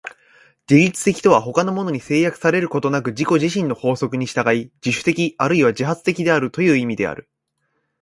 [0.67, 7.29] 自律的とは他のものに制約されることなく自己自身の法則に従い、自主的あるいは自発的であるという意味である。